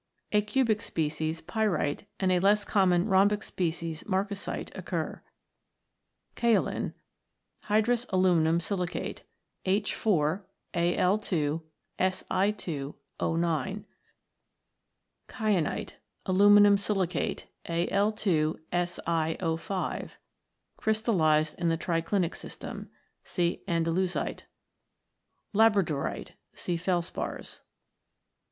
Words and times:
A 0.31 0.41
cubic 0.41 0.81
species, 0.81 1.41
Pyrite, 1.41 2.07
and 2.19 2.31
a 2.31 2.39
less 2.39 2.65
common 2.65 3.05
rhombic 3.07 3.43
species, 3.43 4.03
Marcasite, 4.07 4.75
occur. 4.75 5.21
Kaolin. 6.35 6.95
Hydrous 7.69 8.07
aluminium 8.09 8.59
silicate, 8.59 9.21
H 9.63 9.93
4 9.93 10.43
Al 10.73 11.19
2 11.19 11.61
Si 12.09 12.51
2 12.57 12.95
9. 13.21 13.85
Kyanite. 15.29 15.93
Aluminium 16.25 16.79
silicate, 16.79 17.45
Al 17.67 18.11
2 18.11 18.59
Si0 18.73 20.01
6, 20.01 20.17
crystallised 20.77 21.59
in 21.59 21.69
the 21.69 21.77
tri 21.77 22.01
clinic 22.01 22.33
system. 22.33 22.89
See 23.23 23.61
Andalusite. 23.67 24.45
Labradorite. 25.53 26.31
See 26.55 26.75
Felspars. 26.77 27.61